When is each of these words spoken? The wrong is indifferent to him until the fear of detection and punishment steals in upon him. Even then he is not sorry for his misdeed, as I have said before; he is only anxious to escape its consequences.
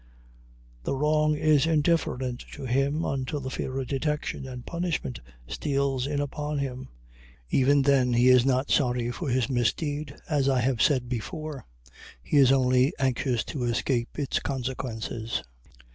The 0.83 0.95
wrong 0.95 1.35
is 1.35 1.67
indifferent 1.67 2.43
to 2.53 2.65
him 2.65 3.05
until 3.05 3.39
the 3.39 3.51
fear 3.51 3.77
of 3.77 3.85
detection 3.87 4.47
and 4.47 4.65
punishment 4.65 5.19
steals 5.47 6.07
in 6.07 6.19
upon 6.19 6.57
him. 6.57 6.89
Even 7.51 7.83
then 7.83 8.13
he 8.13 8.29
is 8.29 8.43
not 8.43 8.71
sorry 8.71 9.11
for 9.11 9.29
his 9.29 9.47
misdeed, 9.47 10.15
as 10.27 10.49
I 10.49 10.61
have 10.61 10.81
said 10.81 11.07
before; 11.07 11.67
he 12.23 12.37
is 12.37 12.51
only 12.51 12.93
anxious 12.97 13.43
to 13.53 13.61
escape 13.65 14.17
its 14.17 14.39
consequences. 14.39 15.43